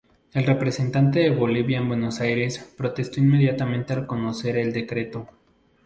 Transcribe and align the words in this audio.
El 0.33 0.47
representante 0.47 1.19
de 1.19 1.29
Bolivia 1.29 1.77
en 1.77 1.87
Buenos 1.87 2.21
Aires 2.21 2.73
protestó 2.75 3.19
inmediatamente 3.19 3.93
al 3.93 4.07
conocer 4.07 4.57
el 4.57 4.73
decreto. 4.73 5.29